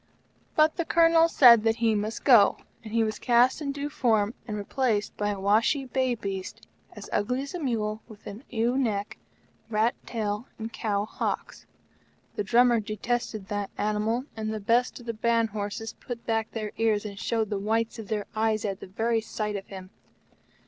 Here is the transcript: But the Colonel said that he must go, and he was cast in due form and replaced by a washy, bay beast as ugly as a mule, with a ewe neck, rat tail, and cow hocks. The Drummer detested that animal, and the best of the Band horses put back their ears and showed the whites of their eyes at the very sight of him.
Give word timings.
But 0.55 0.77
the 0.77 0.83
Colonel 0.83 1.27
said 1.27 1.61
that 1.61 1.75
he 1.75 1.93
must 1.93 2.23
go, 2.23 2.57
and 2.83 2.91
he 2.91 3.03
was 3.03 3.19
cast 3.19 3.61
in 3.61 3.71
due 3.71 3.87
form 3.87 4.33
and 4.47 4.57
replaced 4.57 5.15
by 5.15 5.29
a 5.29 5.39
washy, 5.39 5.85
bay 5.85 6.15
beast 6.15 6.65
as 6.93 7.07
ugly 7.13 7.43
as 7.43 7.53
a 7.53 7.59
mule, 7.59 8.01
with 8.07 8.25
a 8.25 8.41
ewe 8.49 8.79
neck, 8.79 9.19
rat 9.69 9.93
tail, 10.07 10.47
and 10.57 10.73
cow 10.73 11.05
hocks. 11.05 11.67
The 12.35 12.43
Drummer 12.43 12.79
detested 12.79 13.47
that 13.49 13.69
animal, 13.77 14.25
and 14.35 14.51
the 14.51 14.59
best 14.59 14.99
of 14.99 15.05
the 15.05 15.13
Band 15.13 15.51
horses 15.51 15.93
put 15.93 16.25
back 16.25 16.49
their 16.49 16.71
ears 16.77 17.05
and 17.05 17.19
showed 17.19 17.51
the 17.51 17.59
whites 17.59 17.99
of 17.99 18.07
their 18.07 18.25
eyes 18.35 18.65
at 18.65 18.79
the 18.79 18.87
very 18.87 19.21
sight 19.21 19.55
of 19.55 19.67
him. 19.67 19.91